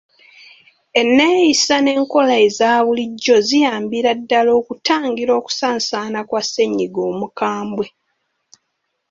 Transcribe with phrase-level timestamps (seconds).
[1.01, 7.87] Enneeyisa n’enkola eza bulijjo ziyambira ddala okutangira okusaasaana kwa ssennyiga omukambwe.